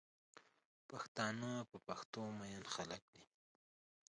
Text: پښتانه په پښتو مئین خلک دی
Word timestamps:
پښتانه 0.89 1.51
په 1.69 1.77
پښتو 1.87 2.21
مئین 2.39 2.63
خلک 2.73 3.01
دی 3.13 3.25